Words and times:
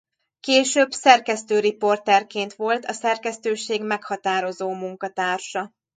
Később 0.39 0.91
szerkesztő-riportereként 0.91 2.53
volt 2.53 2.85
a 2.85 2.93
szerkesztőség 2.93 3.83
meghatározó 3.83 4.73
munkatársa. 4.73 5.73